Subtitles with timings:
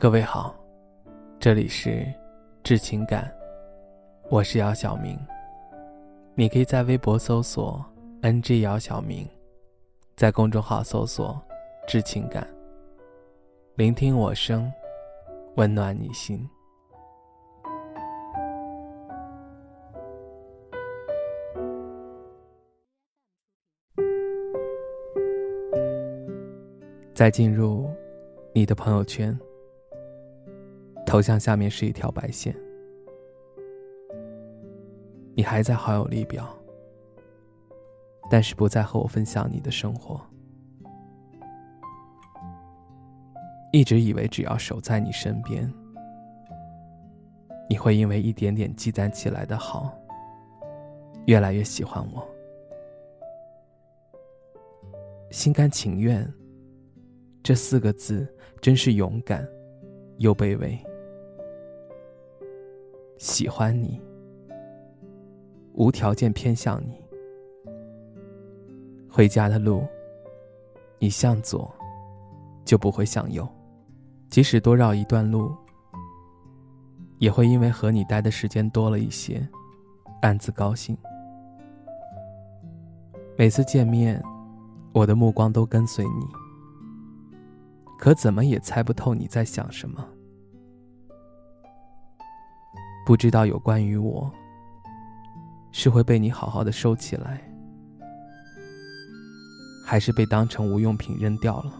[0.00, 0.54] 各位好，
[1.40, 2.06] 这里是
[2.62, 3.28] 致情感，
[4.30, 5.18] 我是姚晓明。
[6.36, 7.84] 你可以在微博搜索
[8.22, 9.28] “ng 姚晓明”，
[10.14, 11.36] 在公众号搜索
[11.88, 12.46] “致情感”，
[13.74, 14.72] 聆听我声，
[15.56, 16.48] 温暖你心。
[27.12, 27.90] 再进入
[28.54, 29.36] 你的朋友圈。
[31.08, 32.54] 头像下面是一条白线，
[35.34, 36.46] 你还在好友列表，
[38.30, 40.20] 但是不再和我分享你的生活。
[43.72, 45.72] 一直以为只要守在你身边，
[47.70, 49.90] 你会因为一点点积攒起来的好，
[51.24, 52.28] 越来越喜欢我。
[55.30, 56.30] 心甘情愿，
[57.42, 58.30] 这四个字
[58.60, 59.48] 真是勇敢
[60.18, 60.78] 又卑微。
[63.18, 64.00] 喜欢你，
[65.74, 67.02] 无条件偏向你。
[69.10, 69.84] 回家的路，
[71.00, 71.68] 你向左，
[72.64, 73.46] 就不会向右。
[74.30, 75.52] 即使多绕一段路，
[77.18, 79.44] 也会因为和你待的时间多了一些，
[80.22, 80.96] 暗自高兴。
[83.36, 84.22] 每次见面，
[84.92, 86.26] 我的目光都跟随你，
[87.98, 90.06] 可怎么也猜不透你在想什么。
[93.08, 94.30] 不知道有关于我，
[95.72, 97.40] 是会被你好好的收起来，
[99.82, 101.72] 还是被当成无用品扔掉了？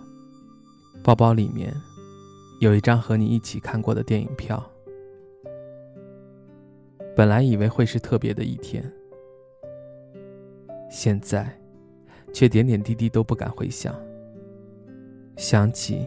[1.05, 1.71] 包包里面
[2.63, 4.65] 有一张和你一起看过的电影票，
[7.15, 8.83] 本来以为会是特别的一天，
[10.89, 11.47] 现在
[12.33, 13.95] 却点点滴滴都不敢回想。
[15.37, 16.07] 想起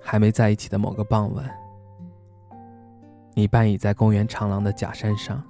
[0.00, 1.61] 还没在一起的某个傍晚。
[3.34, 5.42] 你半倚在公园长廊的假山上，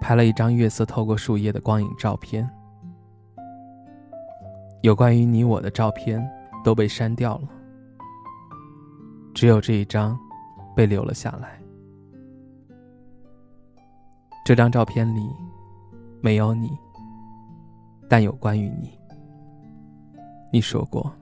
[0.00, 2.48] 拍了一张月色透过树叶的光影照片。
[4.82, 6.24] 有关于你我的照片
[6.64, 7.48] 都被删掉了，
[9.34, 10.18] 只有这一张
[10.74, 11.60] 被留了下来。
[14.44, 15.28] 这张照片里
[16.22, 16.70] 没有你，
[18.08, 18.98] 但有关于你。
[20.52, 21.12] 你说过，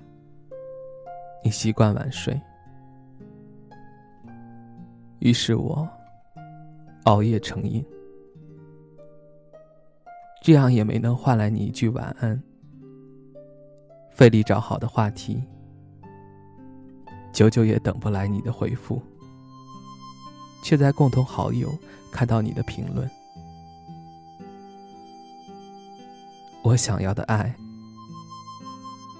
[1.42, 2.40] 你习惯晚睡。
[5.20, 5.88] 于是我
[7.04, 7.84] 熬夜成瘾，
[10.42, 12.40] 这样也没能换来你一句晚安。
[14.10, 15.42] 费力找好的话题，
[17.32, 19.02] 久久也等不来你的回复，
[20.62, 21.72] 却在共同好友
[22.12, 23.08] 看到你的评论。
[26.62, 27.54] 我想要的爱，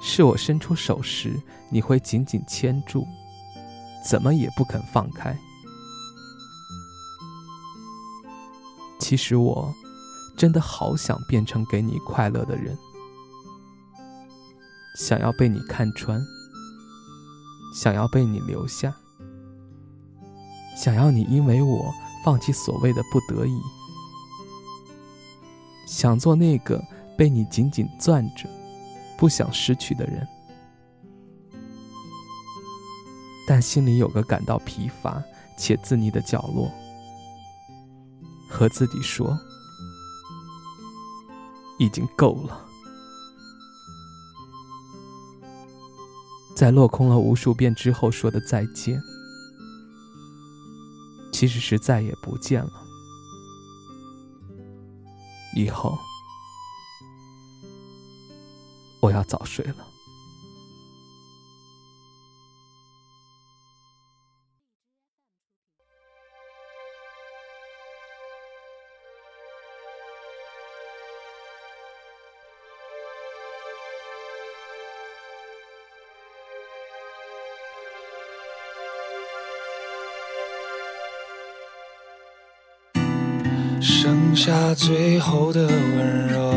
[0.00, 3.06] 是我伸出手时你会紧紧牵住，
[4.04, 5.36] 怎么也不肯放开。
[9.08, 9.74] 其实我，
[10.36, 12.76] 真的好想变成给你快乐的人，
[14.98, 16.22] 想要被你看穿，
[17.74, 18.94] 想要被你留下，
[20.76, 21.90] 想要你因为我
[22.22, 23.58] 放弃所谓的不得已，
[25.86, 26.78] 想做那个
[27.16, 28.46] 被你紧紧攥着，
[29.16, 30.28] 不想失去的人，
[33.46, 35.22] 但心里有个感到疲乏
[35.56, 36.70] 且自溺的角落。
[38.58, 39.38] 和自己说，
[41.78, 42.66] 已经够了。
[46.56, 49.00] 在落空了无数遍之后说的再见，
[51.32, 52.72] 其实是再也不见了。
[55.54, 55.96] 以后，
[59.00, 59.86] 我要早睡了。
[83.90, 86.54] 剩下最后的温柔，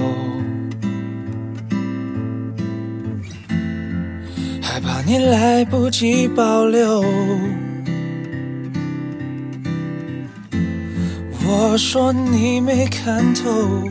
[4.62, 7.02] 害怕你来不及保留。
[11.48, 13.90] 我说你没看透，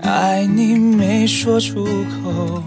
[0.00, 2.60] 爱你没说出口。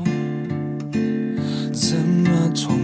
[1.74, 2.80] 怎么痛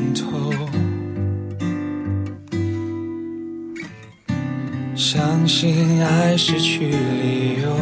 [5.13, 7.75] 相信爱失去理由。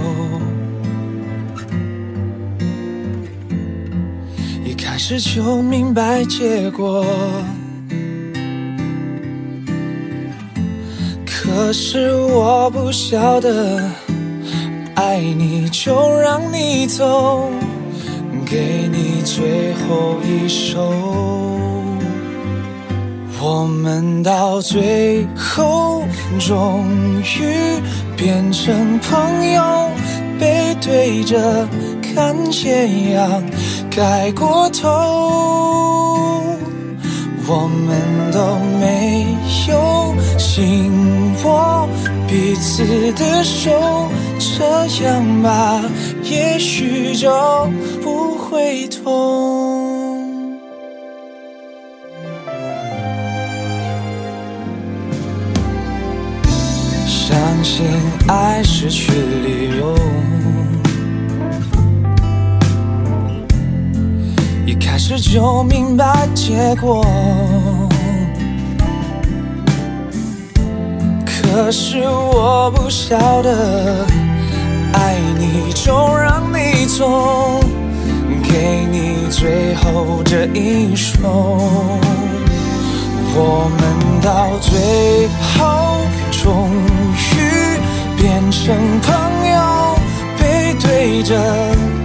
[4.66, 7.06] 一开始就明白结果
[11.24, 13.80] 可是我不晓得
[14.96, 17.48] 爱你就让你走
[18.44, 21.79] 给你最后一首。
[23.42, 26.04] 我们到最后
[26.40, 26.86] 终
[27.22, 27.80] 于
[28.18, 29.90] 变成朋友，
[30.38, 31.66] 背对着
[32.02, 33.44] 看斜阳
[33.90, 34.90] 盖过头。
[37.48, 39.26] 我们都没
[39.70, 40.92] 有紧
[41.44, 41.88] 握
[42.28, 42.84] 彼此
[43.14, 43.72] 的手，
[44.38, 45.82] 这样吧，
[46.24, 47.32] 也许就
[48.04, 49.59] 不会痛。
[57.70, 57.86] 相信
[58.28, 59.96] 爱失去理由，
[64.66, 67.06] 一开始就明白结果。
[71.24, 74.04] 可是我不晓得，
[74.94, 77.62] 爱你就让你走，
[78.44, 81.20] 给你最后这一首。
[83.42, 83.80] 我们
[84.24, 86.02] 到最后
[86.32, 86.68] 终
[87.36, 87.39] 于
[88.22, 89.16] 变成朋
[89.50, 89.98] 友，
[90.38, 91.34] 背对着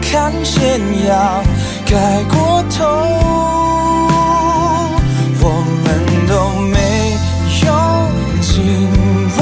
[0.01, 0.79] 看斜
[1.09, 1.43] 阳
[1.85, 2.85] 盖过头，
[5.41, 5.45] 我
[5.83, 5.87] 们
[6.29, 6.33] 都
[6.71, 6.79] 没
[7.67, 7.69] 有
[8.41, 8.47] 紧
[9.39, 9.41] 握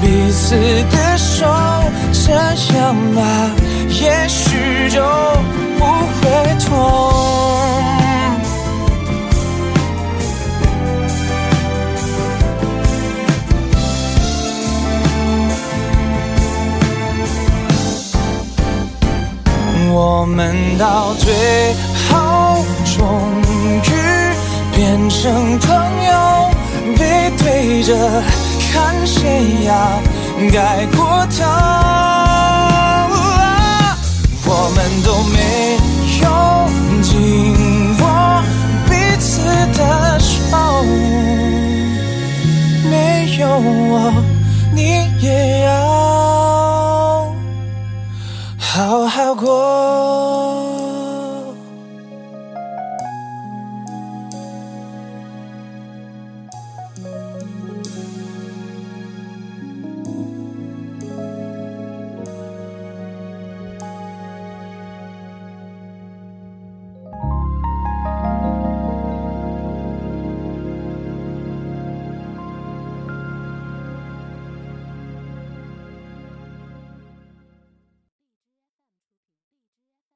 [0.00, 0.02] 彼
[0.32, 0.56] 此
[0.90, 1.44] 的手，
[2.10, 2.32] 这
[2.74, 2.80] 样
[3.14, 3.20] 吧，
[3.90, 4.96] 也许就
[20.82, 21.32] 到最
[22.10, 22.64] 后
[22.96, 23.80] 终于
[24.74, 25.70] 变成朋
[26.02, 26.50] 友，
[26.98, 27.94] 背对着
[28.72, 29.70] 看谁呀
[30.52, 31.44] 盖过头。
[34.44, 35.78] 我们都没